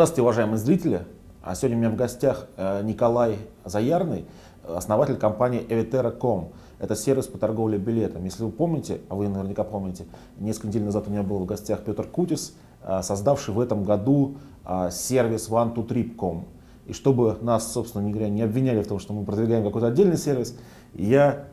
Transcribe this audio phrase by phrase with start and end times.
[0.00, 1.02] Здравствуйте, уважаемые зрители.
[1.42, 3.36] А сегодня у меня в гостях э, Николай
[3.66, 4.24] Заярный,
[4.66, 6.52] основатель компании Evitera.com.
[6.78, 8.24] Это сервис по торговле билетом.
[8.24, 10.06] Если вы помните, а вы наверняка помните,
[10.38, 14.36] несколько недель назад у меня был в гостях Петр Кутис, э, создавший в этом году
[14.64, 16.46] э, сервис one2trip.com.
[16.86, 20.56] И чтобы нас, собственно говоря, не обвиняли в том, что мы продвигаем какой-то отдельный сервис,
[20.94, 21.44] я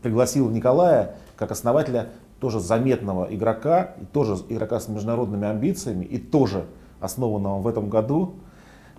[0.00, 2.08] пригласил Николая как основателя
[2.40, 6.64] тоже заметного игрока, и тоже игрока с международными амбициями, и тоже
[7.02, 8.36] основанного в этом году,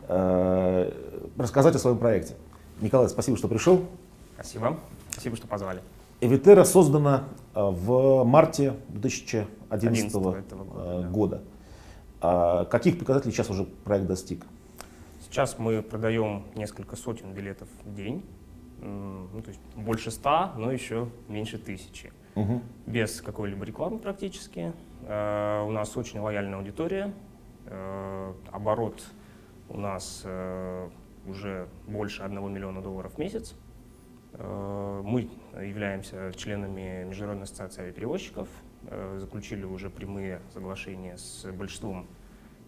[0.07, 0.91] э,
[1.37, 2.35] рассказать о своем проекте.
[2.81, 3.85] Николай, спасибо, что пришел.
[4.35, 4.77] Спасибо.
[5.11, 5.81] Спасибо, что позвали.
[6.19, 7.23] Эвитера создана
[7.55, 10.43] э, в марте 2011 года.
[10.75, 11.41] Э, года.
[12.21, 14.45] А каких показателей сейчас уже проект достиг?
[15.21, 18.23] Сейчас мы продаем несколько сотен билетов в день.
[18.81, 22.11] Ну, то есть больше ста, но еще меньше тысячи.
[22.35, 22.61] Угу.
[22.87, 24.73] Без какой-либо рекламы практически.
[25.03, 27.13] У нас очень лояльная аудитория.
[27.65, 29.03] Э, оборот
[29.69, 30.89] у нас э,
[31.25, 33.55] уже больше 1 миллиона долларов в месяц.
[34.33, 35.29] Э, мы
[35.61, 38.47] являемся членами Международной ассоциации авиаперевозчиков,
[39.15, 42.05] заключили уже прямые соглашения с большинством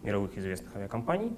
[0.02, 1.36] мировых известных авиакомпаний.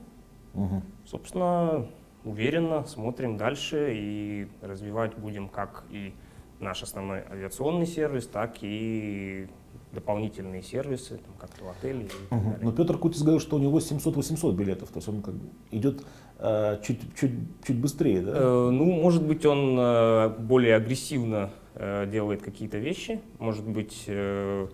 [0.55, 0.83] Угу.
[1.05, 1.89] Собственно,
[2.25, 6.15] уверенно смотрим дальше и развивать будем как и
[6.61, 9.48] наш основной авиационный сервис, так и
[9.92, 12.58] дополнительные сервисы, там, как-то в отеле и так далее.
[12.62, 16.05] Но Петр Кутис говорил, что у него 700-800 билетов, то есть он как бы идет
[16.39, 17.33] э, чуть, чуть,
[17.67, 18.33] чуть быстрее, да?
[18.34, 24.69] Э, ну, может быть, он э, более агрессивно э, делает какие-то вещи, может быть, э,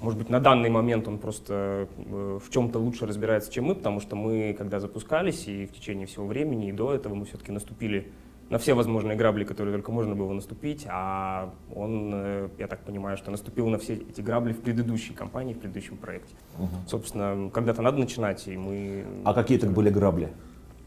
[0.00, 4.00] может быть, на данный момент он просто э, в чем-то лучше разбирается, чем мы, потому
[4.00, 8.12] что мы, когда запускались, и в течение всего времени, и до этого мы все-таки наступили
[8.50, 13.16] на все возможные грабли, которые только можно было наступить, а он, э, я так понимаю,
[13.16, 16.34] что наступил на все эти грабли в предыдущей компании, в предыдущем проекте.
[16.58, 16.68] Угу.
[16.86, 19.04] Собственно, когда-то надо начинать, и мы...
[19.24, 20.32] А какие это были грабли?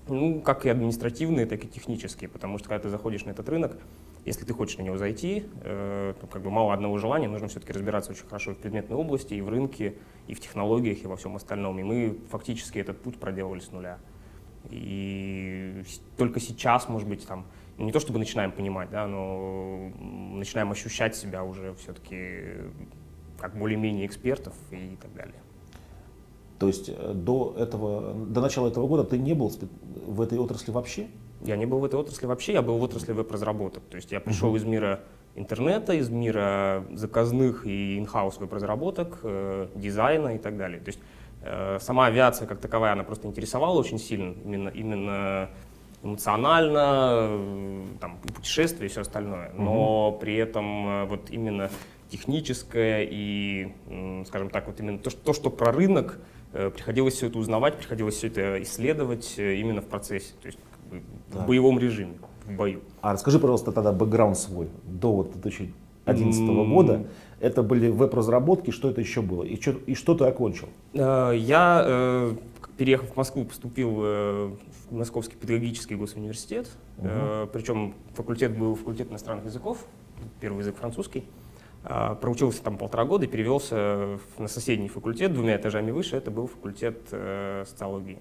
[0.08, 3.78] Ну, как и административные, так и технические, потому что когда ты заходишь на этот рынок,
[4.26, 7.74] если ты хочешь на него зайти, э, то как бы мало одного желания, нужно все-таки
[7.74, 9.96] разбираться очень хорошо в предметной области, и в рынке,
[10.28, 11.80] и в технологиях, и во всем остальном.
[11.80, 13.97] И мы фактически этот путь проделали с нуля.
[14.69, 15.84] И
[16.18, 17.46] только сейчас, может быть, там,
[17.78, 19.91] не то чтобы начинаем понимать, да, но
[20.34, 22.72] начинаем ощущать себя уже все-таки
[23.40, 25.41] как более-менее экспертов и так далее.
[26.59, 29.52] То есть э, до, этого, до начала этого года ты не был
[30.06, 31.08] в этой отрасли вообще?
[31.41, 33.81] Я не был в этой отрасли вообще, я был в отрасли веб-разработок.
[33.90, 34.58] То есть я пришел uh-huh.
[34.58, 35.00] из мира
[35.35, 40.81] интернета, из мира заказных и инхаус веб-разработок, э, дизайна и так далее.
[40.81, 41.19] То есть Э,
[41.80, 45.50] сама авиация как таковая, она просто интересовала очень сильно, именно, именно
[46.04, 49.52] эмоционально, э, там, путешествия и все остальное.
[49.56, 50.20] Но угу.
[50.20, 51.70] при этом э, вот именно
[52.10, 53.72] техническое и,
[54.26, 56.20] скажем так, вот именно то, что, то, что про рынок,
[56.52, 61.04] приходилось все это узнавать, приходилось все это исследовать именно в процессе, то есть как бы,
[61.30, 62.14] в боевом режиме,
[62.48, 62.82] в бою.
[63.02, 66.74] А расскажи, пожалуйста, тогда бэкграунд свой до вот 2011 mm.
[66.74, 67.06] года.
[67.40, 69.44] Это были веб-разработки, что это еще было?
[69.44, 70.68] И что, и что ты окончил?
[70.94, 72.36] Э, я, э,
[72.78, 74.52] переехав в Москву, поступил э,
[74.90, 76.70] в Московский педагогический госуниверситет.
[76.98, 77.50] Угу.
[77.54, 79.86] Причем факультет был факультет иностранных языков,
[80.42, 81.24] первый язык французский.
[82.22, 86.98] Проучился там полтора года и перевелся на соседний факультет, двумя этажами выше, это был факультет
[87.66, 88.20] социологии.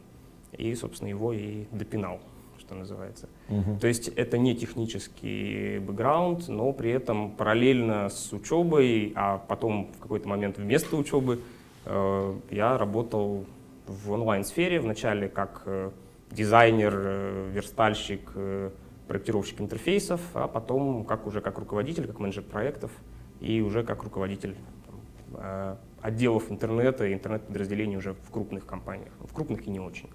[0.57, 2.21] И, собственно, его и допинал
[2.69, 3.29] что называется.
[3.49, 3.79] Угу.
[3.81, 10.03] То есть это не технический бэкграунд, но при этом параллельно с учебой, а потом в
[10.03, 11.41] какой-то момент вместо учебы
[11.87, 13.47] э, я работал
[13.87, 15.91] в онлайн-сфере, вначале как э,
[16.31, 18.71] дизайнер, э, верстальщик, э,
[19.07, 22.91] проектировщик интерфейсов, а потом как уже как руководитель, как менеджер проектов
[23.41, 29.33] и уже как руководитель там, э, отделов интернета и интернет-подразделений уже в крупных компаниях, в
[29.33, 30.11] крупных и не очень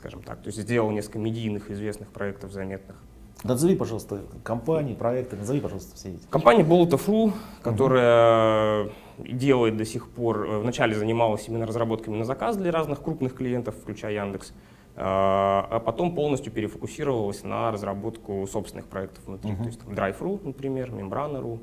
[0.00, 0.40] скажем так.
[0.40, 2.96] То есть сделал несколько медийных известных проектов заметных.
[3.44, 6.26] Назови, пожалуйста, компании, проекты, назови, пожалуйста, все эти.
[6.28, 8.92] Компания Bullet.ru, которая угу.
[9.26, 13.76] делает до сих пор, э, вначале занималась именно разработками на заказ для разных крупных клиентов,
[13.80, 14.52] включая Яндекс, э,
[14.96, 19.52] а потом полностью перефокусировалась на разработку собственных проектов внутри.
[19.52, 19.62] Угу.
[19.62, 21.60] То есть Drive.ru, например, Membrana.ru,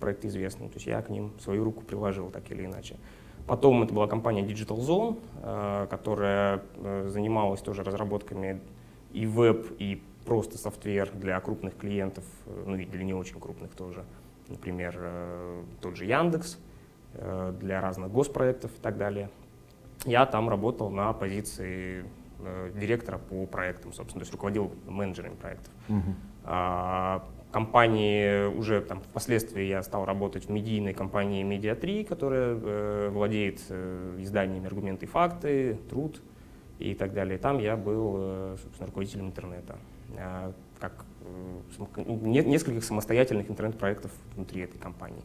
[0.00, 0.68] проекты известны.
[0.68, 2.96] То есть я к ним свою руку приложил так или иначе.
[3.46, 8.60] Потом это была компания Digital Zone, э, которая э, занималась тоже разработками
[9.12, 13.72] и веб, и просто софтвер для крупных клиентов, э, ну и для не очень крупных
[13.72, 14.04] тоже.
[14.48, 14.98] Например,
[15.80, 16.58] тот же Яндекс
[17.14, 19.30] для разных госпроектов и так далее.
[20.04, 22.04] Я там работал на позиции
[22.74, 25.72] директора по проектам, собственно, то есть руководил менеджерами проектов.
[25.88, 27.22] Uh-huh
[27.52, 34.16] компании уже там впоследствии я стал работать в медийной компании Media3, которая э, владеет э,
[34.20, 36.20] изданиями «Аргументы и факты», «Труд».
[36.78, 37.38] и так далее.
[37.38, 39.76] Там я был, э, собственно, руководителем интернета.
[40.18, 41.84] А, как э,
[42.24, 45.22] нескольких самостоятельных интернет-проектов внутри этой компании.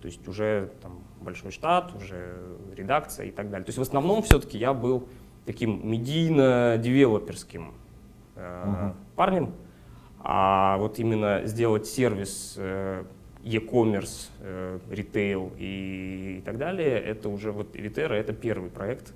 [0.00, 2.36] То есть уже там большой штат, уже
[2.76, 3.64] редакция и так далее.
[3.64, 5.08] То есть в основном все-таки я был
[5.46, 7.74] таким медийно-девелоперским
[8.36, 8.94] э, uh-huh.
[9.16, 9.52] парнем,
[10.22, 13.04] а вот именно сделать сервис э,
[13.42, 19.14] e-commerce, э, ритейл и, и так далее, это уже вот Витера, это первый проект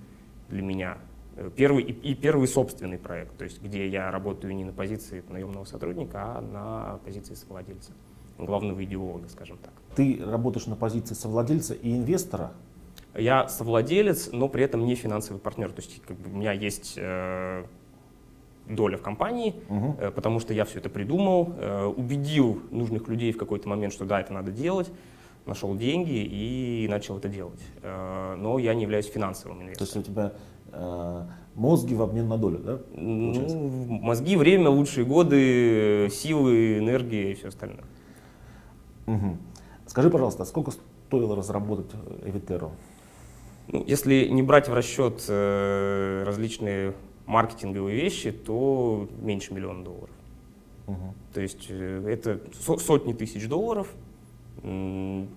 [0.48, 0.98] для меня.
[1.36, 5.22] Э, первый и, и первый собственный проект, то есть где я работаю не на позиции
[5.28, 7.92] наемного сотрудника, а на позиции совладельца,
[8.38, 9.72] главного идеолога, скажем так.
[9.96, 12.52] Ты работаешь на позиции совладельца и инвестора?
[13.16, 15.70] Я совладелец, но при этом не финансовый партнер.
[15.70, 17.64] То есть как бы, у меня есть э,
[18.68, 19.96] доля в компании, угу.
[20.00, 24.04] э, потому что я все это придумал, э, убедил нужных людей в какой-то момент, что
[24.04, 24.90] да, это надо делать,
[25.46, 27.60] нашел деньги и начал это делать.
[27.82, 29.78] Э, но я не являюсь финансовым инвестором.
[29.78, 30.32] То есть у тебя
[30.72, 32.78] э, мозги в обмен на долю, да?
[32.94, 37.84] Ну, мозги, время, лучшие годы, силы, энергия и все остальное.
[39.06, 39.36] Угу.
[39.86, 40.72] Скажи, пожалуйста, а сколько
[41.08, 41.90] стоило разработать
[42.24, 42.72] Эвитеру?
[43.68, 46.94] Ну, если не брать в расчет э, различные
[47.26, 50.10] маркетинговые вещи, то меньше миллиона долларов.
[50.86, 51.14] Угу.
[51.32, 52.40] То есть э, это
[52.78, 53.88] сотни тысяч долларов,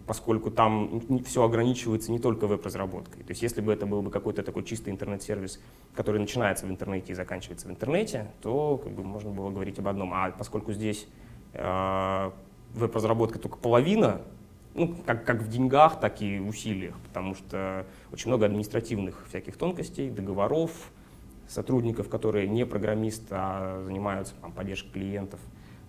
[0.06, 3.24] поскольку там все ограничивается не только веб-разработкой.
[3.24, 5.60] То есть если бы это был бы какой-то такой чистый интернет-сервис,
[5.96, 9.88] который начинается в интернете и заканчивается в интернете, то как бы можно было говорить об
[9.88, 10.14] одном.
[10.14, 11.08] А поскольку здесь
[11.54, 12.32] э,
[12.74, 14.22] веб-разработка только половина,
[14.76, 19.58] ну, как, как в деньгах, так и в усилиях, потому что очень много административных всяких
[19.58, 20.72] тонкостей, договоров,
[21.48, 25.40] сотрудников, которые не программисты, а занимаются там, поддержкой клиентов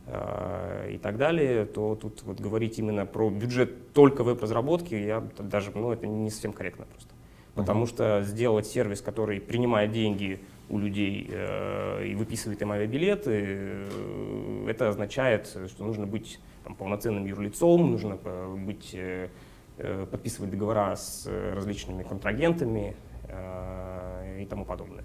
[0.06, 5.72] э, и так далее, то тут вот говорить именно про бюджет только веб-разработки, я даже,
[5.74, 7.12] ну, это не совсем корректно просто.
[7.54, 7.88] Потому uh-huh.
[7.88, 14.88] что сделать сервис, который принимает деньги у людей э, и выписывает им авиабилеты, э, это
[14.88, 19.28] означает, что нужно быть там, полноценным юрлицом, нужно э, быть, э,
[19.78, 22.94] э, подписывать договора с э, различными контрагентами
[23.24, 25.04] э, и тому подобное.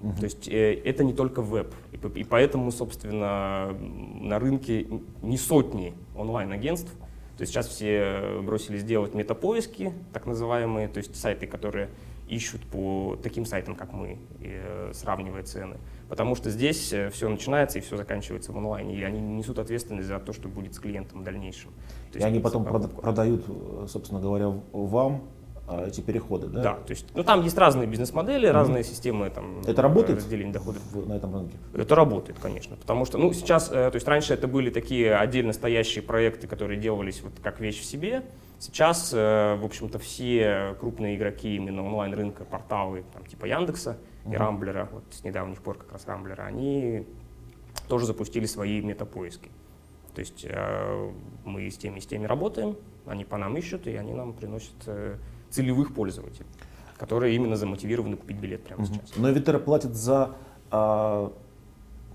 [0.00, 0.16] Угу.
[0.16, 1.74] То есть э, это не только веб.
[1.92, 3.76] И, и поэтому, собственно,
[4.20, 4.86] на рынке
[5.22, 6.92] не сотни онлайн-агентств.
[7.36, 11.90] То есть сейчас все бросились делать метапоиски, так называемые, то есть сайты, которые
[12.28, 15.76] ищут по таким сайтам, как мы, э, сравнивая цены.
[16.08, 20.08] Потому что здесь э, все начинается и все заканчивается в онлайне, и они несут ответственность
[20.08, 21.70] за то, что будет с клиентом в дальнейшем.
[22.12, 23.44] То и они потом продают,
[23.88, 25.24] собственно говоря, вам
[25.68, 26.62] эти переходы, да?
[26.62, 28.52] Да, то есть, ну там есть разные бизнес-модели, mm-hmm.
[28.52, 31.56] разные системы там Это работает разделения доходов в, на этом рынке?
[31.74, 35.52] Это работает, конечно, потому что, ну сейчас, э, то есть раньше это были такие отдельно
[35.52, 38.22] стоящие проекты, которые делались вот как вещь в себе.
[38.58, 44.34] Сейчас, э, в общем-то, все крупные игроки именно онлайн-рынка, порталы там, типа Яндекса mm-hmm.
[44.34, 47.06] и Рамблера, вот с недавних пор как раз Рамблера, они
[47.88, 49.50] тоже запустили свои метапоиски.
[50.14, 51.12] То есть э,
[51.44, 54.76] мы с теми, с теми работаем, они по нам ищут, и они нам приносят
[55.50, 56.46] целевых пользователей,
[56.98, 58.92] которые именно замотивированы купить билет прямо угу.
[58.92, 59.16] сейчас.
[59.16, 60.36] Но Витера платит за
[60.70, 61.32] а,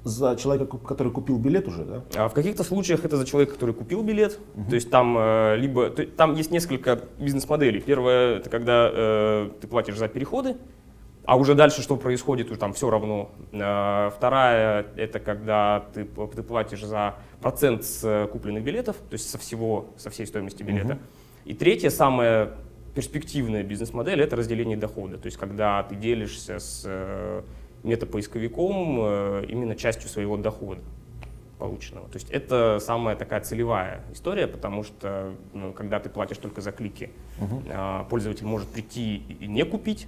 [0.04, 2.04] за человека, который купил билет уже, да?
[2.16, 4.40] А в каких-то случаях это за человека, который купил билет.
[4.56, 4.70] Uh-huh.
[4.70, 7.82] То есть там э, либо то, там есть несколько бизнес-моделей.
[7.82, 10.58] Первое это когда э, ты платишь за переходы,
[11.26, 13.30] а уже дальше что происходит, уже там все равно.
[13.52, 19.38] Э, вторая это когда ты, ты платишь за процент с купленных билетов, то есть со
[19.38, 20.94] всего, со всей стоимости билета.
[20.94, 21.46] Uh-huh.
[21.46, 22.54] И третье, самое
[22.94, 25.18] перспективная бизнес-модель— это разделение дохода.
[25.18, 27.42] То есть когда ты делишься с э,
[27.84, 30.82] метапоисковиком э, именно частью своего дохода
[31.58, 32.08] полученного.
[32.08, 36.72] То есть это самая такая целевая история, потому что ну, когда ты платишь только за
[36.72, 37.62] клики, угу.
[38.10, 40.08] пользователь может прийти и не купить,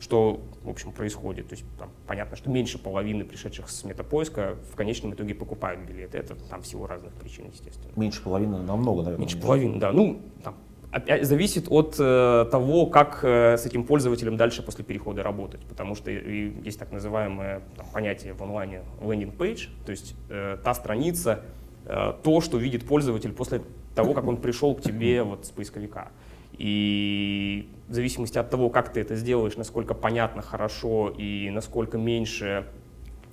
[0.00, 1.48] что, в общем, происходит.
[1.48, 6.18] То есть там, понятно, что меньше половины пришедших с метапоиска в конечном итоге покупают билеты.
[6.18, 7.92] Это там всего разных причин, естественно.
[7.96, 9.20] Меньше половины намного, наверное.
[9.20, 9.92] Меньше половины, да.
[9.92, 10.56] Ну, там,
[10.90, 15.94] опять зависит от э, того, как э, с этим пользователем дальше после перехода работать, потому
[15.94, 21.42] что есть так называемое там, понятие в онлайне landing page, то есть э, та страница,
[21.84, 23.62] э, то, что видит пользователь после
[23.94, 26.08] того, как он пришел к тебе вот с поисковика.
[26.56, 32.66] И в зависимости от того, как ты это сделаешь, насколько понятно, хорошо и насколько меньше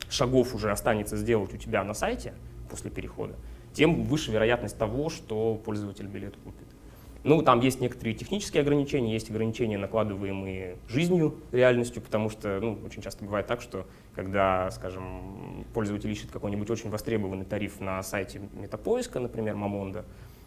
[0.09, 2.33] шагов уже останется сделать у тебя на сайте
[2.69, 3.35] после перехода,
[3.73, 6.64] тем выше вероятность того, что пользователь билет купит.
[7.25, 13.01] Ну, там есть некоторые технические ограничения, есть ограничения, накладываемые жизнью, реальностью, потому что ну, очень
[13.01, 19.19] часто бывает так, что когда, скажем, пользователь ищет какой-нибудь очень востребованный тариф на сайте метапоиска,
[19.19, 20.05] например, Мамонда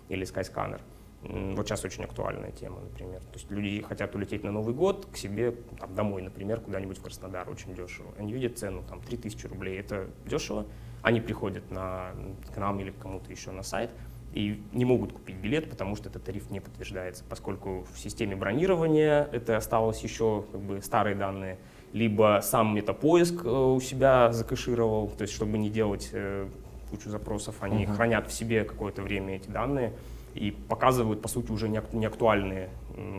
[0.08, 0.80] или Skyscanner,
[1.24, 3.22] Вот сейчас очень актуальная тема, например.
[3.22, 7.02] То есть люди хотят улететь на Новый год к себе там, домой, например, куда-нибудь в
[7.02, 8.14] Краснодар, очень дешево.
[8.18, 10.64] Они видят цену, там, 3000 рублей, это дешево.
[11.02, 12.12] Они приходят на,
[12.54, 13.90] к нам или к кому-то еще на сайт
[14.32, 19.28] и не могут купить билет, потому что этот тариф не подтверждается, поскольку в системе бронирования
[19.32, 21.58] это осталось еще как бы старые данные,
[21.92, 26.48] либо сам метапоиск э, у себя закэшировал, то есть чтобы не делать э,
[26.90, 27.94] кучу запросов, они uh-huh.
[27.94, 29.92] хранят в себе какое-то время эти данные,
[30.34, 32.70] и показывают, по сути, уже неактуальные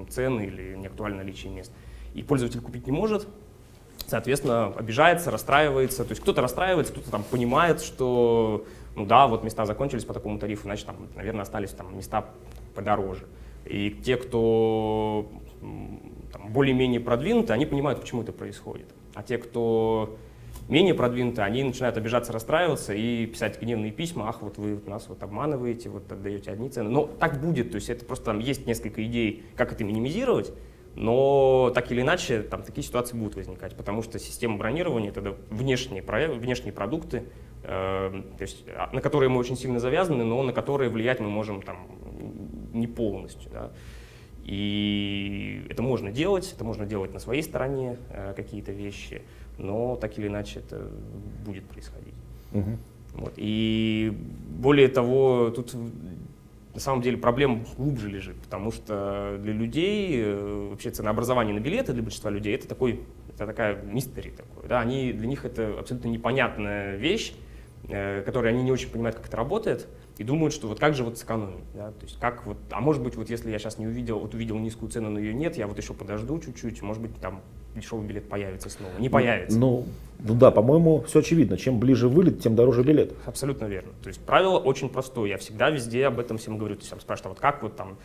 [0.09, 1.71] цены или неактуальное наличие мест.
[2.13, 3.27] И пользователь купить не может,
[4.07, 6.03] соответственно, обижается, расстраивается.
[6.03, 8.65] То есть кто-то расстраивается, кто-то там понимает, что,
[8.95, 12.25] ну да, вот места закончились по такому тарифу, значит, там, наверное, остались там места
[12.75, 13.25] подороже.
[13.65, 15.29] И те, кто
[16.49, 18.87] более-менее продвинуты, они понимают, почему это происходит.
[19.13, 20.17] А те, кто
[20.67, 25.21] менее продвинутые, они начинают обижаться, расстраиваться и писать гневные письма, ах, вот вы нас вот
[25.23, 26.89] обманываете, вот отдаете одни цены.
[26.89, 30.53] Но так будет, то есть это просто там есть несколько идей, как это минимизировать,
[30.99, 36.03] но так или иначе там такие ситуации будут возникать, потому что система бронирования— это внешние,
[36.03, 37.23] внешние продукты,
[37.63, 41.29] э, то есть, а, на которые мы очень сильно завязаны, но на которые влиять мы
[41.29, 41.87] можем там,
[42.73, 43.49] не полностью.
[43.51, 43.71] Да.
[44.43, 49.23] И это можно делать, это можно делать на своей стороне э, какие-то вещи
[49.59, 50.89] но так или иначе это
[51.45, 52.13] будет происходить.
[52.53, 52.77] Угу.
[53.15, 53.33] Вот.
[53.35, 54.13] И
[54.49, 55.75] более того, тут
[56.79, 61.91] на самом деле проблема глубже лежит, потому что для людей э, вообще ценообразование на билеты
[61.91, 66.07] для большинства людей это такой это такая мистери такой, да, они для них это абсолютно
[66.07, 67.33] непонятная вещь,
[67.89, 71.03] э, которой они не очень понимают, как это работает, и думают, что вот как же
[71.03, 73.85] вот сэкономить, да, то есть как вот, а может быть вот если я сейчас не
[73.85, 77.13] увидел, вот увидел низкую цену, но ее нет, я вот еще подожду чуть-чуть, может быть
[77.19, 77.41] там
[77.75, 78.91] дешевый билет появится снова.
[78.99, 79.57] Не появится.
[79.57, 79.85] Ну,
[80.19, 81.57] ну да, по-моему, все очевидно.
[81.57, 83.13] Чем ближе вылет, тем дороже билет.
[83.25, 83.91] Абсолютно верно.
[84.03, 85.29] То есть правило очень простое.
[85.29, 86.75] Я всегда везде об этом всем говорю.
[86.75, 87.97] То есть спрашивают, а вот как вот там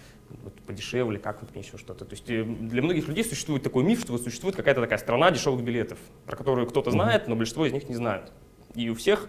[0.42, 2.04] вот подешевле, как вот мне еще что-то.
[2.04, 5.30] То есть э, для многих людей существует такой миф, что вот существует какая-то такая страна
[5.30, 8.32] дешевых билетов, про которую кто-то знает, но большинство из них не знают.
[8.74, 9.28] И у всех,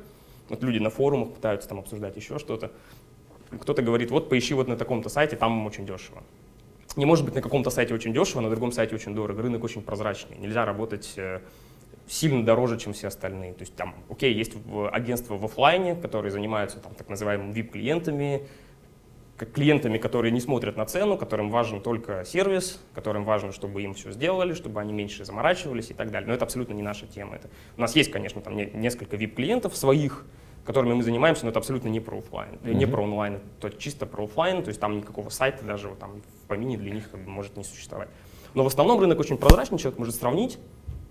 [0.50, 2.72] вот люди на форумах пытаются там обсуждать еще что-то,
[3.60, 6.24] кто-то говорит, вот поищи вот на таком-то сайте, там очень дешево.
[6.96, 9.42] Не может быть на каком-то сайте очень дешево, на другом сайте очень дорого.
[9.42, 10.38] Рынок очень прозрачный.
[10.38, 11.42] Нельзя работать э,
[12.08, 13.54] сильно дороже, чем все остальные.
[13.54, 14.54] То есть там, окей, есть
[14.92, 18.48] агентства в офлайне, которые занимаются там, так называемыми VIP-клиентами,
[19.54, 24.12] клиентами, которые не смотрят на цену, которым важен только сервис, которым важно, чтобы им все
[24.12, 26.28] сделали, чтобы они меньше заморачивались и так далее.
[26.30, 27.36] Но это абсолютно не наша тема.
[27.36, 30.26] Это, у нас есть, конечно, там несколько VIP-клиентов своих,
[30.66, 32.74] которыми мы занимаемся, но это абсолютно не про офлайн, mm-hmm.
[32.74, 36.22] не про онлайн, это чисто про офлайн, то есть там никакого сайта даже вот, там
[36.44, 38.10] в помине для них как бы, может не существовать.
[38.56, 40.58] Но в основном рынок очень прозрачный, человек может сравнить,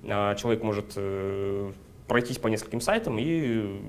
[0.09, 1.73] а, человек может э,
[2.09, 3.81] пройтись по нескольким сайтам и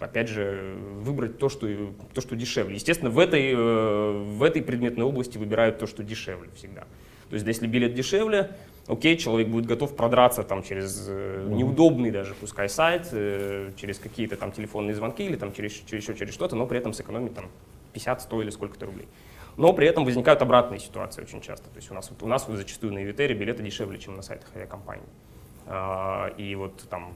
[0.00, 1.68] опять же, выбрать то, что,
[2.12, 2.74] то, что дешевле.
[2.74, 6.82] Естественно, в этой, э, в этой предметной области выбирают то, что дешевле всегда.
[7.30, 8.50] То есть, если билет дешевле,
[8.86, 14.36] окей, человек будет готов продраться там через э, неудобный даже, пускай сайт, э, через какие-то
[14.36, 17.50] там телефонные звонки или там через, через, еще через что-то, но при этом сэкономить там
[17.92, 19.08] 50, 100 или сколько-то рублей.
[19.56, 21.68] Но при этом возникают обратные ситуации очень часто.
[21.68, 24.22] То есть у нас, вот, у нас вот зачастую на Евитере билеты дешевле, чем на
[24.22, 25.04] сайтах авиакомпаний.
[25.66, 27.12] А, и вот там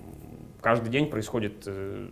[0.60, 2.08] каждый день происходит э,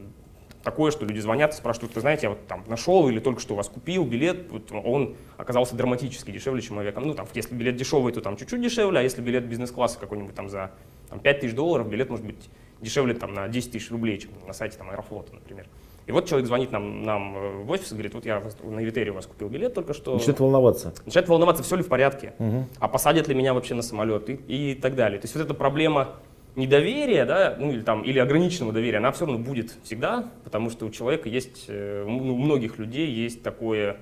[0.65, 3.55] такое, что люди звонят и спрашивают, ты знаете, я вот там нашел или только что
[3.55, 7.13] у вас купил билет, вот он оказался драматически дешевле, чем авиакомпания.
[7.13, 10.49] Ну, там, если билет дешевый, то там чуть-чуть дешевле, а если билет бизнес-класса какой-нибудь там
[10.49, 10.73] за
[11.09, 12.49] там, 5 тысяч долларов, билет может быть
[12.81, 15.67] дешевле там, на 10 тысяч рублей, чем на сайте там, Аэрофлота, например.
[16.07, 19.11] И вот человек звонит нам, нам э, в офис и говорит, вот я на Евитере
[19.11, 20.15] у вас купил билет только что.
[20.15, 20.93] Начинает волноваться.
[21.07, 22.67] Начинает волноваться, все ли в порядке, угу.
[22.79, 25.19] а посадят ли меня вообще на самолет и, и так далее.
[25.19, 26.17] То есть вот эта проблема
[26.57, 30.87] недоверия, да, ну или, там, или ограниченного доверия, она все равно будет всегда, потому что
[30.87, 33.97] у человека есть, э, ну, у многих людей есть такое,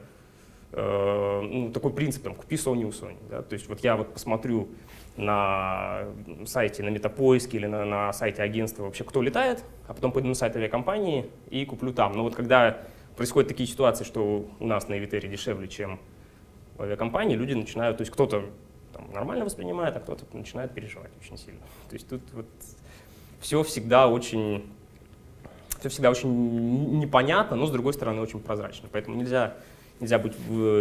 [0.73, 3.17] э, ну, такой принцип, там, купи Sony у Sony.
[3.31, 3.43] Да?
[3.43, 4.69] То есть вот я вот посмотрю
[5.17, 6.05] на
[6.47, 10.35] сайте, на метапоиске или на, на сайте агентства вообще, кто летает, а потом пойду на
[10.35, 12.13] сайт авиакомпании и куплю там.
[12.13, 12.83] Но вот когда
[13.17, 16.01] происходят такие ситуации, что у нас на Эвитере дешевле, чем
[16.77, 18.47] в авиакомпании, люди начинают, то есть кто-то
[18.93, 21.61] там, нормально воспринимает, а кто-то начинает переживать очень сильно.
[21.89, 22.47] То есть тут вот
[23.41, 24.65] все всегда очень,
[25.81, 28.89] все всегда очень непонятно, но с другой стороны очень прозрачно.
[28.93, 29.57] Поэтому нельзя,
[30.01, 30.35] нельзя быть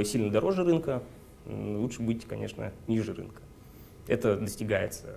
[0.07, 1.01] сильно дороже рынка,
[1.45, 3.41] лучше быть, конечно, ниже рынка.
[4.07, 5.15] Это достигается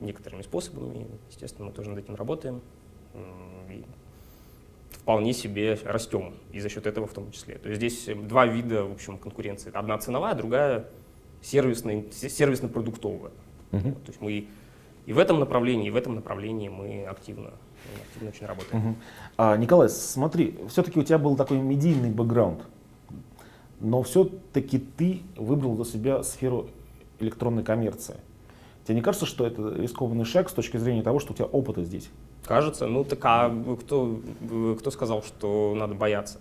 [0.00, 2.60] некоторыми способами, естественно, мы тоже над этим работаем.
[3.70, 3.84] И
[4.90, 7.56] вполне себе растем, и за счет этого в том числе.
[7.56, 9.70] То есть здесь два вида, в общем, конкуренции.
[9.74, 10.86] Одна ценовая, другая
[11.42, 13.32] сервисно-продуктовая.
[13.72, 13.90] Угу.
[13.90, 14.48] То есть мы
[15.06, 17.52] и в этом направлении, и в этом направлении мы активно,
[18.08, 18.86] активно очень работаем.
[18.90, 18.96] Угу.
[19.38, 22.60] А, Николай, смотри, все-таки у тебя был такой медийный бэкграунд.
[23.80, 26.68] но все-таки ты выбрал для себя сферу
[27.20, 28.16] электронной коммерции.
[28.84, 31.84] Тебе не кажется, что это рискованный шаг с точки зрения того, что у тебя опыта
[31.84, 32.08] здесь?
[32.44, 32.86] Кажется.
[32.86, 33.50] Ну так а
[33.82, 34.20] кто,
[34.78, 36.38] кто сказал, что надо бояться?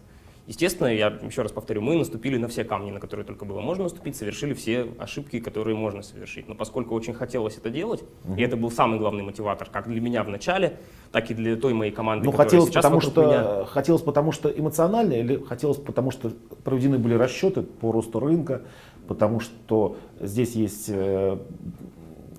[0.47, 3.83] Естественно, я еще раз повторю, мы наступили на все камни, на которые только было можно
[3.83, 6.47] наступить, совершили все ошибки, которые можно совершить.
[6.47, 8.35] Но поскольку очень хотелось это делать, угу.
[8.35, 10.79] и это был самый главный мотиватор, как для меня в начале,
[11.11, 13.65] так и для той моей команды, ну, которая хотелось сейчас потому что, меня.
[13.65, 16.31] Хотелось потому что эмоционально или хотелось потому что
[16.63, 18.61] проведены были расчеты по росту рынка,
[19.05, 21.39] потому что здесь есть э,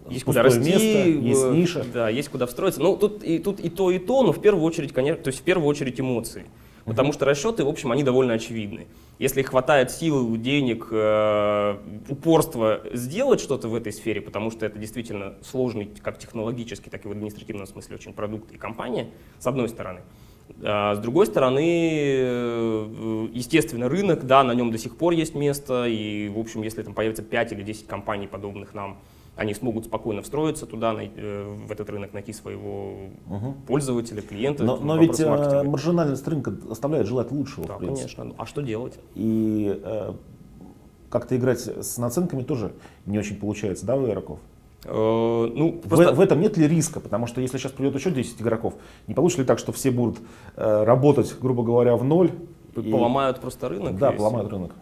[0.09, 1.85] есть куда расти, место, есть ниша.
[1.93, 2.81] Да, есть куда встроиться.
[2.81, 5.41] Ну, тут и, тут и то, и то, но в первую очередь, конечно, то есть
[5.41, 6.47] в первую очередь эмоции.
[6.88, 8.87] Потому что расчеты, в общем, они довольно очевидны.
[9.18, 11.76] Если хватает сил, денег, э,
[12.09, 17.09] упорства сделать что-то в этой сфере, потому что это действительно сложный как технологически, так и
[17.09, 20.00] в административном смысле очень продукт и компания, с одной стороны.
[20.62, 25.87] А с другой стороны, э, естественно, рынок, да, на нем до сих пор есть место,
[25.87, 28.99] и, в общем, если там появится 5 или 10 компаний, подобных нам,
[29.38, 33.54] они смогут спокойно встроиться туда, э, в этот рынок, найти своего угу.
[33.66, 34.64] пользователя, клиента.
[34.64, 35.62] Но, но ведь маркетинга.
[35.62, 37.66] маржинальность рынка оставляет желать лучшего.
[37.66, 38.35] Да, конечно.
[38.37, 38.99] А что делать?
[39.14, 40.12] И э,
[41.09, 42.73] как-то играть с наценками тоже
[43.07, 44.40] не очень получается, да, у игроков?
[44.85, 46.12] Э, ну, просто...
[46.12, 46.99] в, в этом нет ли риска?
[46.99, 48.75] Потому что если сейчас придет еще 10 игроков,
[49.07, 50.18] не получится ли так, что все будут
[50.57, 52.33] э, работать, грубо говоря, в ноль?
[52.75, 53.40] Поломают и...
[53.40, 53.97] просто рынок?
[53.99, 54.73] Да, поломают рынок.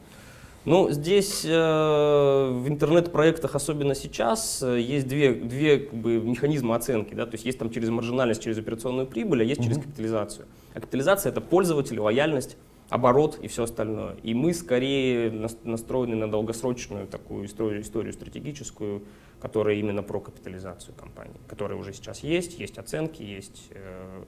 [0.67, 7.15] Ну, здесь э, в интернет-проектах, особенно сейчас, э, есть две, две как бы, механизма оценки.
[7.15, 7.25] Да?
[7.25, 10.47] То есть есть там через маржинальность, через операционную прибыль, а есть через капитализацию.
[10.75, 12.57] А капитализация— это пользователь, лояльность,
[12.89, 14.17] оборот и все остальное.
[14.25, 15.31] И мы скорее
[15.63, 19.05] настроены на долгосрочную такую историю, историю стратегическую,
[19.41, 24.25] которая именно про капитализацию компании, которая уже сейчас есть, есть оценки, есть э,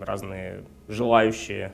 [0.00, 1.72] разные желающие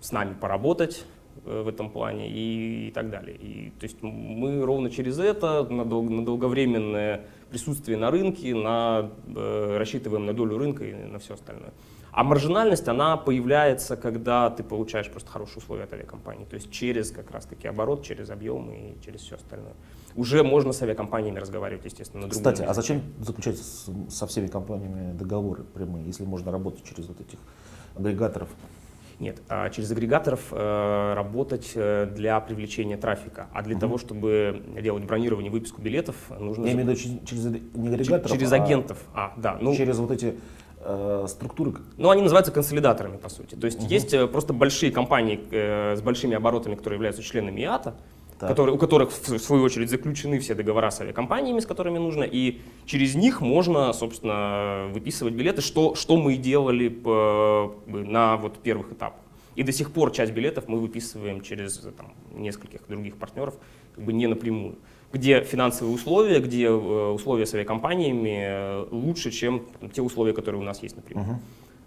[0.00, 1.04] с нами поработать,
[1.44, 3.36] в этом плане и, и так далее.
[3.36, 9.10] И, то есть мы ровно через это, на, дол, на долговременное присутствие на рынке, на,
[9.26, 11.72] э, рассчитываем на долю рынка и на все остальное.
[12.16, 16.46] А маржинальность, она появляется, когда ты получаешь просто хорошие условия от авиакомпании.
[16.46, 19.74] То есть через как раз-таки оборот, через объем и через все остальное.
[20.14, 23.58] Уже можно с авиакомпаниями разговаривать, естественно, на Кстати, а зачем заключать
[24.08, 27.38] со всеми компаниями договоры прямые, если можно работать через вот этих
[27.94, 28.48] агрегаторов?
[29.18, 33.48] Нет, а через агрегаторов э, работать э, для привлечения трафика.
[33.54, 33.80] А для угу.
[33.80, 36.66] того, чтобы делать бронирование, выписку билетов, нужно...
[36.66, 38.98] Я имею в виду через, не агрегаторов, Через а агентов.
[39.14, 39.56] А, да.
[39.58, 40.34] Ну, через вот эти
[40.80, 41.76] э, структуры?
[41.96, 43.54] Ну, они называются консолидаторами, по сути.
[43.54, 43.88] То есть угу.
[43.88, 47.94] есть э, просто большие компании э, с большими оборотами, которые являются членами ИАТа,
[48.38, 52.60] которые, у которых, в свою очередь, заключены все договора с авиакомпаниями, с которыми нужно, и
[52.84, 59.20] через них можно, собственно, выписывать билеты, что, что мы делали по, на вот первых этапах.
[59.54, 63.54] И до сих пор часть билетов мы выписываем через там, нескольких других партнеров,
[63.94, 64.76] как бы не напрямую
[65.12, 70.64] где финансовые условия, где э, условия с авиакомпаниями э, лучше, чем те условия, которые у
[70.64, 71.24] нас есть например.
[71.24, 71.36] Uh-huh.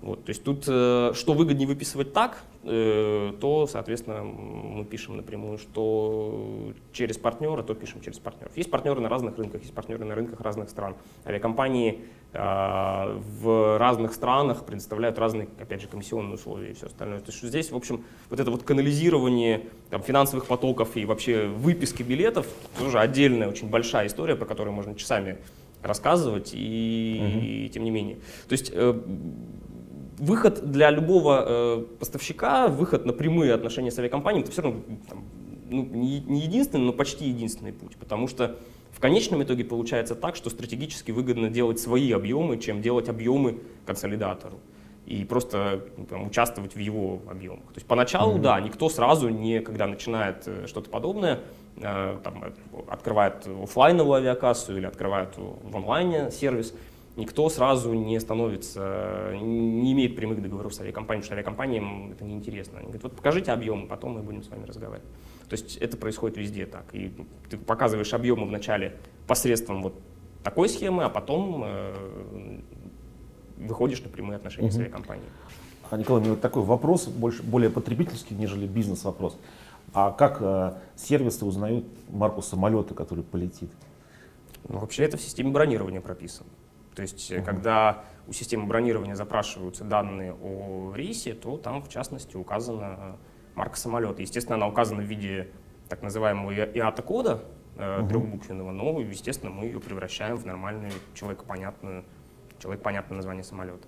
[0.01, 5.57] Вот, то есть тут, э, что выгоднее выписывать так, э, то, соответственно, мы пишем напрямую,
[5.57, 8.55] что через партнера, то пишем через партнеров.
[8.55, 10.95] Есть партнеры на разных рынках, есть партнеры на рынках разных стран.
[11.25, 11.99] Авиакомпании
[12.31, 17.19] э, в разных странах предоставляют разные, опять же, комиссионные условия и все остальное.
[17.19, 22.03] То есть здесь, в общем, вот это вот канализирование там, финансовых потоков и вообще выписки
[22.03, 25.39] билетов, тоже отдельная, очень большая история, про которую можно часами
[25.81, 27.45] рассказывать, и, угу.
[27.45, 28.17] и тем не менее.
[28.47, 28.71] То есть
[30.19, 35.23] выход для любого э, поставщика, выход на прямые отношения с авиакомпанией, это все равно там,
[35.69, 38.58] ну, не, не единственный, но почти единственный путь, потому что
[38.91, 44.60] в конечном итоге получается так, что стратегически выгодно делать свои объемы, чем делать объемы консолидатору
[45.05, 47.65] и просто ну, там, участвовать в его объемах.
[47.67, 48.41] То есть поначалу, mm-hmm.
[48.41, 51.39] да, никто сразу не, когда начинает э, что-то подобное,
[51.77, 52.51] э, там, э,
[52.88, 56.75] открывает офлайновую авиакассу или открывает в онлайне сервис,
[57.19, 62.79] никто сразу не становится, не имеет прямых договоров с авиакомпанией, потому что авиакомпаниям это неинтересно.
[62.79, 65.08] Они говорят, вот покажите объемы, потом мы будем с вами разговаривать.
[65.49, 66.86] То есть это происходит везде так.
[66.93, 67.12] И
[67.49, 68.95] ты показываешь объемы вначале
[69.27, 69.93] посредством вот
[70.43, 72.60] такой схемы, а потом э,
[73.58, 74.75] выходишь на прямые отношения угу.
[74.75, 75.29] с авиакомпанией.
[75.89, 79.38] А, Николай, у меня вот такой вопрос, больше, более потребительский, нежели бизнес-вопрос.
[79.93, 83.71] А как э, сервисы узнают марку самолета, который полетит?
[84.67, 86.49] Ну, вообще это в системе бронирования прописано.
[86.99, 87.45] То есть, угу.
[87.45, 93.15] когда у системы бронирования запрашиваются данные о рейсе, то там, в частности, указана
[93.55, 94.21] марка самолета.
[94.21, 95.47] Естественно, она указана в виде
[95.88, 97.45] так называемого ИАТа-кода
[97.77, 98.09] э, угу.
[98.09, 102.03] трехбуквенного, но, естественно, мы ее превращаем в нормальную, человекопонятную,
[102.62, 103.88] человек понятное название самолета.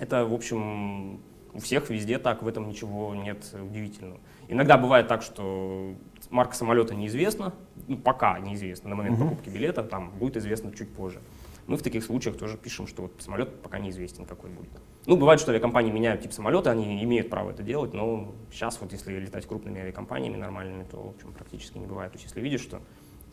[0.00, 1.20] Это, в общем,
[1.56, 4.20] У всех везде так, в этом ничего нет удивительного.
[4.48, 5.94] Иногда бывает так, что
[6.28, 7.54] марка самолета неизвестна,
[7.88, 11.20] ну, пока неизвестна, на момент покупки билета, там будет известно чуть позже.
[11.66, 14.70] Мы в таких случаях тоже пишем, что вот самолет пока неизвестен, какой будет.
[15.06, 18.92] Ну, бывает, что авиакомпании меняют тип самолета, они имеют право это делать, но сейчас вот
[18.92, 22.12] если летать крупными авиакомпаниями нормальными, то, в общем, практически не бывает.
[22.12, 22.80] То есть если видишь, что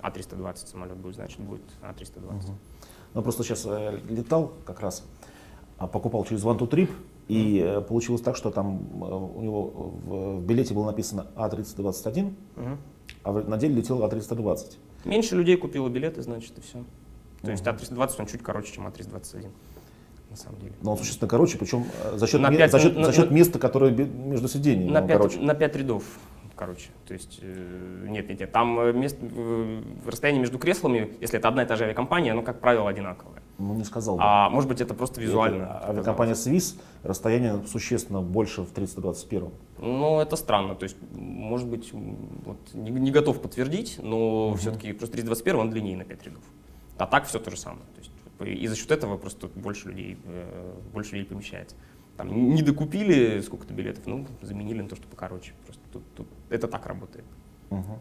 [0.01, 2.37] А320 самолет будет, значит будет А320.
[2.37, 2.57] Угу.
[3.13, 5.05] Ну, просто сейчас э, летал как раз,
[5.77, 6.89] а, покупал через One to Trip,
[7.27, 12.25] и э, получилось так, что там э, у него в, в билете было написано А321,
[12.25, 12.77] угу.
[13.23, 14.77] а на деле летел А320.
[15.05, 16.83] Меньше людей купило билеты, значит, и все.
[17.43, 19.51] То есть А320 он чуть короче, чем А321
[20.29, 20.73] на самом деле.
[20.81, 23.31] Но он существенно короче, причем э, за счет, на 5, за счет, на, за счет
[23.31, 24.89] места, которое между сиденьями.
[24.89, 25.39] На 5, короче.
[25.39, 26.03] на 5 рядов,
[26.55, 26.89] короче.
[27.07, 28.51] То есть, э, нет, нет, нет.
[28.51, 29.17] Там э, мест,
[30.05, 33.43] расстояние между креслами, если это одна и та же авиакомпания, оно, как правило, одинаковое.
[33.59, 34.23] Ну, не сказал бы.
[34.25, 35.63] А может быть, это просто визуально.
[35.63, 39.51] Это, авиакомпания Swiss, расстояние существенно больше в 321.
[39.77, 40.73] Ну, это странно.
[40.73, 44.57] То есть, может быть, вот, не, не готов подтвердить, но угу.
[44.57, 46.41] все-таки просто 321 он длиннее на 5 рядов.
[46.97, 47.85] А так все то же самое.
[47.95, 48.11] То есть,
[48.61, 51.75] и за счет этого просто больше людей, э, больше людей помещается.
[52.17, 55.53] Там не докупили сколько-то билетов, ну, заменили на то, что покороче.
[55.65, 57.25] Просто тут, тут это так работает.
[57.71, 57.99] Угу.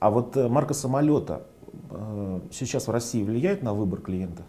[0.00, 1.46] А вот э, марка самолета
[1.90, 4.44] э, сейчас в России влияет на выбор клиента?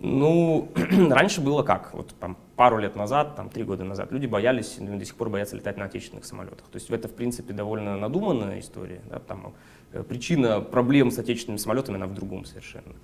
[0.00, 0.70] Ну,
[1.10, 1.92] раньше было как?
[1.92, 5.56] Вот там, пару лет назад, там, три года назад, люди боялись, до сих пор боятся
[5.56, 6.68] летать на отечественных самолетах.
[6.68, 9.02] То есть это, в принципе, довольно надуманная история.
[9.10, 9.18] Да?
[9.18, 9.54] Там,
[10.08, 12.94] причина проблем с отечественными самолетами, она в другом совершенно.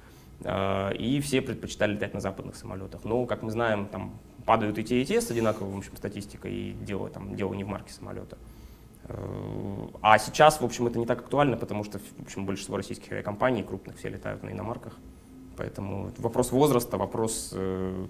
[0.44, 3.04] А, и все предпочитали летать на западных самолетах.
[3.04, 6.52] Но, как мы знаем, там падают и те, и те с одинаковой в общем, статистикой,
[6.52, 8.38] и дело, там, дело не в марке самолета.
[9.04, 13.10] Э, а сейчас, в общем, это не так актуально, потому что, в общем, большинство российских
[13.10, 14.96] авиакомпаний крупных все летают на иномарках.
[15.56, 18.06] Поэтому вопрос возраста, вопрос э,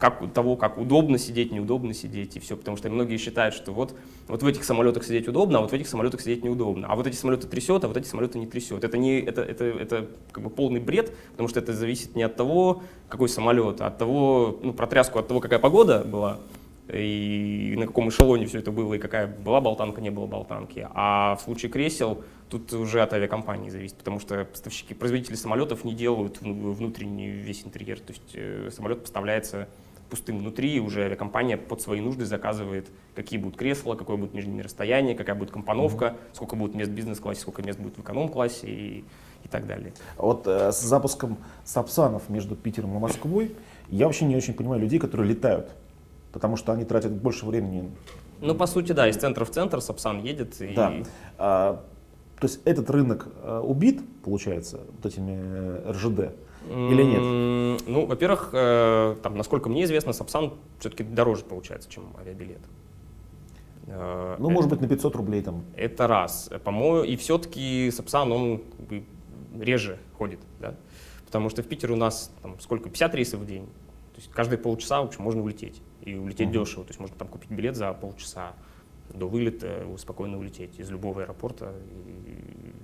[0.00, 2.56] как, того, как удобно сидеть, неудобно сидеть и все.
[2.56, 3.94] Потому что многие считают, что вот,
[4.26, 6.88] вот в этих самолетах сидеть удобно, а вот в этих самолетах сидеть неудобно.
[6.88, 8.82] А вот эти самолеты трясет, а вот эти самолеты не трясет.
[8.82, 12.34] Это, не, это, это, это как бы полный бред, потому что это зависит не от
[12.34, 16.40] того, какой самолет, а от того, ну, протряску от того, какая погода была,
[16.92, 20.88] и на каком эшелоне все это было, и какая была болтанка, не было болтанки.
[20.92, 25.94] А в случае кресел тут уже от авиакомпании зависит, потому что поставщики, производители самолетов не
[25.94, 28.00] делают внутренний весь интерьер.
[28.00, 29.68] То есть э, самолет поставляется
[30.10, 34.62] пустым внутри, уже авиакомпания под свои нужды заказывает, какие будут кресла, какое будет между ними
[34.62, 36.34] расстояние, какая будет компоновка, mm-hmm.
[36.34, 39.04] сколько будет мест в бизнес-классе, сколько мест будет в эконом-классе и,
[39.44, 39.92] и так далее.
[40.16, 43.54] Вот э, с запуском Сапсанов между Питером и Москвой
[43.88, 45.70] я вообще не очень понимаю людей, которые летают,
[46.32, 47.90] потому что они тратят больше времени.
[48.40, 50.60] Ну, по сути, да, из центра в центр Сапсан едет.
[50.60, 50.74] И...
[50.74, 50.92] Да.
[51.38, 51.84] А,
[52.38, 56.34] то есть этот рынок а, убит, получается, вот этими э, РЖД.
[56.68, 57.82] Или нет?
[57.86, 62.60] Ну, во-первых, э, там, насколько мне известно, Сапсан все-таки дороже получается, чем авиабилет.
[63.86, 65.64] Э, ну, это, может быть, на 500 рублей там.
[65.76, 66.50] Это раз.
[66.64, 68.62] По-моему, и все-таки Сапсан, он
[69.58, 70.74] реже ходит, да?
[71.26, 73.68] Потому что в Питере у нас там, сколько, 50 рейсов в день.
[74.20, 75.80] Есть каждые полчаса, в общем, можно улететь.
[76.02, 76.64] И улететь uh-huh.
[76.64, 76.84] дешево.
[76.84, 78.52] То есть можно там купить билет за полчаса
[79.08, 81.72] до вылета, спокойно улететь из любого аэропорта
[82.26, 82.74] и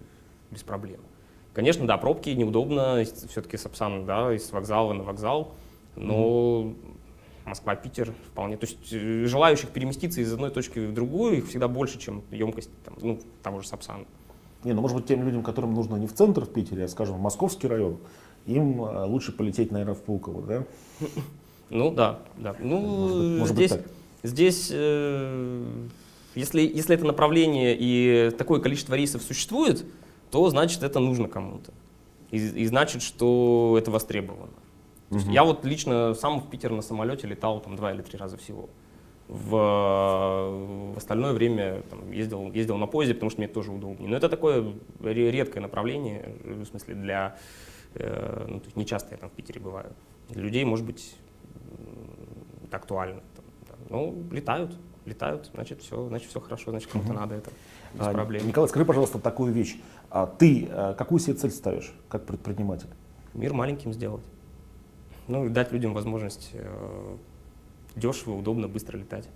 [0.51, 1.01] без проблем.
[1.53, 5.55] Конечно, да, пробки неудобно, все-таки Сапсан, да, из вокзала на вокзал,
[5.95, 6.75] но
[7.45, 8.57] Москва-Питер вполне.
[8.57, 12.71] То есть э, желающих переместиться из одной точки в другую их всегда больше, чем емкость
[12.83, 14.07] там, ну, того же Сапсана.
[14.65, 17.17] Не, ну может быть тем людям, которым нужно не в центр в Питере, а, скажем,
[17.17, 17.99] в московский район,
[18.47, 20.65] им э, лучше полететь, наверное, в Пулково, да?
[21.71, 22.55] Ну да, да.
[22.61, 23.73] Ну, может, может здесь,
[24.23, 25.65] здесь э,
[26.37, 29.85] если, если это направление и такое количество рейсов существует,
[30.31, 31.73] то значит это нужно кому-то.
[32.31, 34.53] И, и значит, что это востребовано.
[35.11, 35.31] Угу.
[35.31, 38.69] Я вот лично сам в Питер на самолете летал там два или три раза всего.
[39.29, 44.09] В, в остальное время там, ездил, ездил на поезде, потому что мне тоже удобнее.
[44.09, 47.41] Но это такое редкое направление, в смысле для, э,
[47.99, 49.93] ну, то есть не часто я там в Питере бываю.
[50.29, 51.17] Для людей, может быть,
[52.65, 53.23] это актуально.
[53.35, 53.75] Там, да.
[53.89, 57.19] Ну, летают, летают, значит все, значит все хорошо, значит кому-то угу.
[57.19, 57.51] надо это
[57.95, 58.47] без а, проблем.
[58.47, 59.79] Николай, скажи, пожалуйста, такую вещь.
[60.11, 62.89] А ты а, какую себе цель ставишь, как предприниматель?
[63.35, 64.25] Мир маленьким сделать.
[65.29, 67.17] Ну, дать людям возможность э,
[67.97, 69.29] дешево, удобно, быстро летать.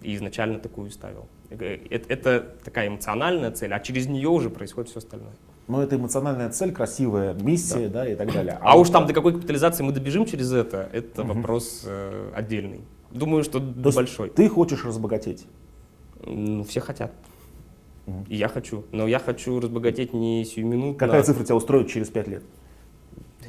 [0.00, 1.28] И изначально такую ставил.
[1.50, 5.34] Это, это такая эмоциональная цель, а через нее уже происходит все остальное.
[5.70, 8.58] Но это эмоциональная цель, красивая миссия, да, да и так далее.
[8.60, 11.34] А, а уж там до какой капитализации мы добежим через это, это угу.
[11.34, 12.80] вопрос э, отдельный.
[13.12, 14.30] Думаю, что То большой.
[14.30, 15.46] Ты хочешь разбогатеть?
[16.26, 17.12] Ну, все хотят.
[18.26, 18.84] И я хочу.
[18.90, 20.98] Но я хочу разбогатеть не сиюминутно.
[20.98, 22.42] Какая цифра тебя устроит через 5 лет?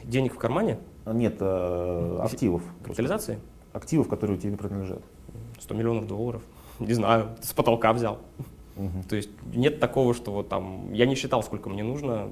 [0.04, 0.78] Денег в кармане?
[1.08, 2.62] Нет, э, активов.
[2.84, 3.40] Капитализации?
[3.74, 5.02] Активов, которые тебе принадлежат.
[5.60, 6.44] 100 миллионов долларов.
[6.78, 8.20] Не знаю, с потолка взял.
[8.78, 9.04] Угу.
[9.10, 12.30] То есть нет такого, что вот там, я не считал, сколько мне нужно,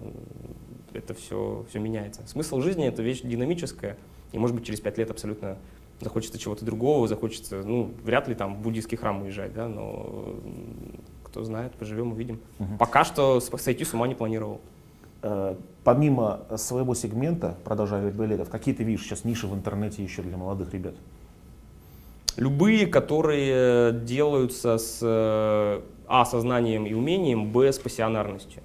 [0.94, 2.26] это все, все меняется.
[2.28, 3.98] Смысл жизни— это вещь динамическая,
[4.32, 5.58] и может быть через пять лет абсолютно
[6.02, 10.36] захочется чего-то другого, захочется, ну, вряд ли там в буддийский храм уезжать, да, но
[11.24, 12.40] кто знает, поживем, увидим.
[12.60, 12.78] Угу.
[12.80, 14.62] Пока что сойти с ума не планировал.
[15.22, 20.38] Э, помимо своего сегмента продажи авиабилетов, какие ты видишь сейчас ниши в интернете еще для
[20.38, 20.96] молодых ребят?
[22.38, 28.62] Любые, которые делаются с а, сознанием и умением, б, с пассионарностью.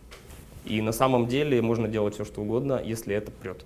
[0.64, 3.64] И на самом деле можно делать все, что угодно, если это прет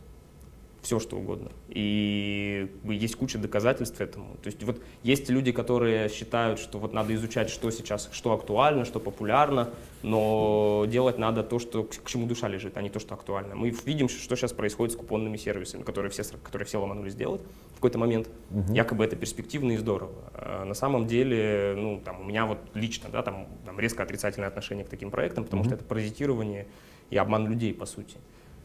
[0.83, 1.51] все что угодно.
[1.69, 4.37] И есть куча доказательств этому.
[4.43, 8.85] То есть вот есть люди, которые считают, что вот надо изучать, что сейчас, что актуально,
[8.85, 9.71] что популярно,
[10.03, 13.57] но делать надо то, что, к чему душа лежит, а не то, что актуально.
[13.57, 17.41] Мы видим, что сейчас происходит с купонными сервисами, которые все, которые все ломанули сделать
[17.73, 18.29] в какой-то момент.
[18.51, 18.73] Угу.
[18.73, 20.15] Якобы это перспективно и здорово.
[20.35, 24.49] А на самом деле, ну, там, у меня вот лично, да, там, там резко отрицательное
[24.49, 25.69] отношение к таким проектам, потому угу.
[25.69, 26.67] что это паразитирование
[27.11, 28.17] и обман людей, по сути.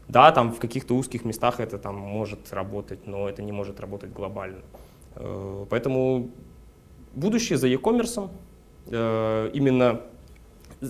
[0.07, 4.11] Да, там в каких-то узких местах это там может работать, но это не может работать
[4.11, 4.61] глобально.
[5.15, 6.31] Э, поэтому
[7.13, 8.29] будущее за e-commerce.
[8.87, 10.01] Э, именно,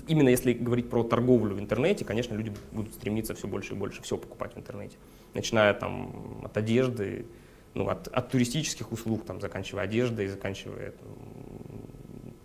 [0.07, 4.01] именно если говорить про торговлю в интернете, конечно, люди будут стремиться все больше и больше
[4.01, 4.97] все покупать в интернете.
[5.33, 7.25] Начиная там от одежды,
[7.75, 11.07] ну, от, от туристических услуг, там, заканчивая одеждой, заканчивая там,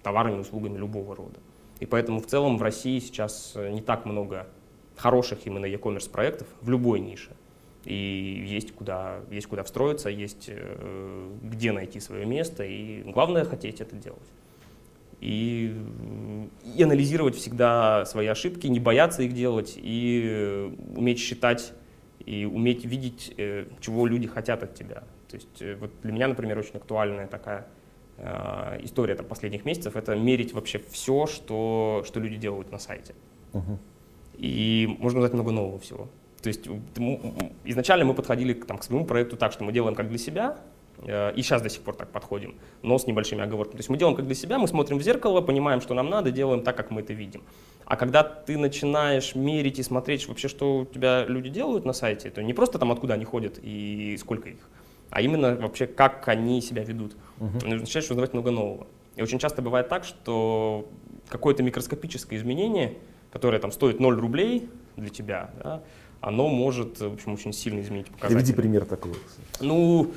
[0.03, 1.41] товарами, услугами любого рода.
[1.81, 4.49] И поэтому в целом в России сейчас не так много
[4.99, 7.31] хороших именно e-commerce проектов в любой нише.
[7.85, 13.81] И есть куда, есть куда встроиться, есть э, где найти свое место, и главное хотеть
[13.81, 14.29] это делать.
[15.21, 15.75] И,
[16.77, 21.73] и анализировать всегда свои ошибки, не бояться их делать, и уметь считать,
[22.25, 25.05] и уметь видеть, э, чего люди хотят от тебя.
[25.29, 27.67] То есть э, вот для меня, например, очень актуальная такая
[28.83, 33.15] история там, последних месяцев— это мерить вообще все, что, что люди делают на сайте.
[33.53, 33.79] Uh-huh
[34.39, 36.09] и можно узнать много нового всего.
[36.43, 36.69] То есть
[37.65, 40.57] изначально мы подходили там, к своему проекту так, что мы делаем как для себя,
[40.99, 43.73] э, и сейчас до сих пор так подходим, но с небольшими оговорками.
[43.73, 46.31] То есть мы делаем как для себя, мы смотрим в зеркало, понимаем, что нам надо,
[46.31, 47.43] делаем так, как мы это видим.
[47.85, 52.31] А когда ты начинаешь мерить и смотреть вообще, что у тебя люди делают на сайте,
[52.31, 54.69] то не просто там, откуда они ходят и сколько их,
[55.11, 57.17] а именно вообще, как они себя ведут.
[57.41, 57.67] Uh-huh.
[57.67, 58.87] Начинаешь узнавать много нового.
[59.17, 60.89] И очень часто бывает так, что
[61.29, 62.95] какое-то микроскопическое изменение—
[63.33, 65.83] которое там стоит 0 рублей для тебя, да,
[66.21, 68.39] оно может, в общем, очень сильно изменить показатели.
[68.39, 69.13] Приведи пример такой.
[69.61, 70.13] Ну,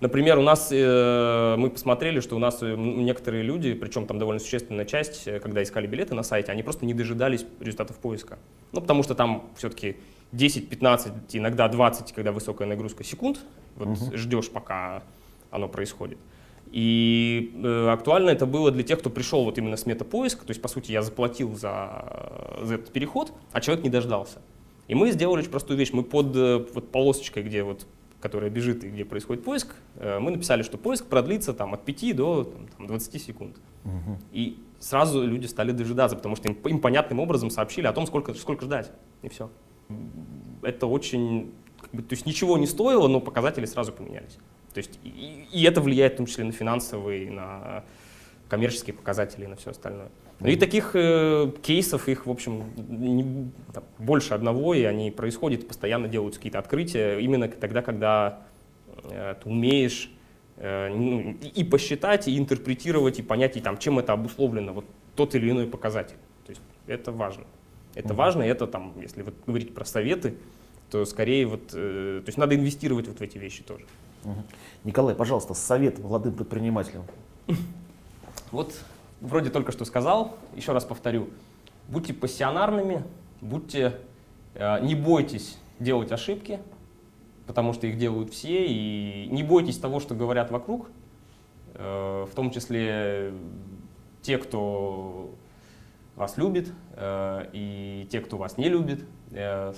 [0.00, 4.40] например, у нас, э, мы посмотрели, что у нас э, некоторые люди, причем там довольно
[4.40, 8.38] существенная часть, э, когда искали билеты на сайте, они просто не дожидались результатов поиска.
[8.72, 9.96] Ну, потому что там все-таки
[10.32, 13.38] 10, 15, иногда 20, когда высокая нагрузка секунд,
[13.76, 14.16] вот угу.
[14.16, 15.02] ждешь, пока
[15.50, 16.18] оно происходит.
[16.74, 20.60] И э, актуально это было для тех, кто пришел вот именно с метапоиска, то есть,
[20.60, 24.42] по сути, я заплатил за, за этот переход, а человек не дождался.
[24.88, 25.92] И мы сделали очень простую вещь.
[25.92, 27.86] Мы под э, вот, полосочкой, где вот,
[28.18, 32.16] которая бежит и где происходит поиск, э, мы написали, что поиск продлится там, от 5
[32.16, 33.56] до там, 20 секунд.
[33.84, 34.18] Угу.
[34.32, 38.34] И сразу люди стали дожидаться, потому что им, им понятным образом сообщили о том, сколько,
[38.34, 38.90] сколько ждать.
[39.22, 39.48] И все.
[40.62, 41.52] Это очень...
[41.80, 44.38] Как бы, то есть ничего не стоило, но показатели сразу поменялись.
[44.74, 47.84] То есть и, и это влияет в том числе на финансовые, на
[48.48, 50.08] коммерческие показатели и на все остальное.
[50.40, 55.66] Ну и таких э, кейсов, их, в общем, не, там, больше одного, и они происходят,
[55.66, 58.42] постоянно делаются какие-то открытия, именно тогда, когда
[59.04, 60.10] э, ты умеешь
[60.56, 64.84] э, ну, и, и посчитать, и интерпретировать, и понять, и, там, чем это обусловлено, вот
[65.14, 66.16] тот или иной показатель.
[66.44, 67.44] То есть это важно.
[67.94, 68.16] Это mm-hmm.
[68.16, 70.34] важно, и это там, если вот говорить про советы,
[70.90, 73.84] то скорее вот, э, то есть надо инвестировать вот в эти вещи тоже.
[74.84, 77.04] Николай, пожалуйста, совет молодым предпринимателям.
[78.50, 78.74] Вот
[79.20, 81.28] вроде только что сказал, еще раз повторю.
[81.88, 83.02] Будьте пассионарными,
[83.40, 83.98] будьте,
[84.54, 86.60] э, не бойтесь делать ошибки,
[87.46, 90.88] потому что их делают все, и не бойтесь того, что говорят вокруг,
[91.74, 93.34] э, в том числе
[94.22, 95.34] те, кто
[96.16, 99.04] вас любит, э, и те, кто вас не любит.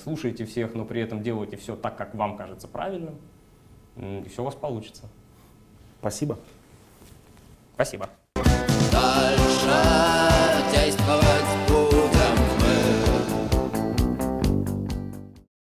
[0.03, 3.17] Слушайте всех, но при этом делайте все так, как вам кажется правильным
[3.97, 5.05] и все у вас получится.
[6.01, 6.39] Спасибо.
[7.75, 8.09] Спасибо.
[8.93, 10.26] Дальше.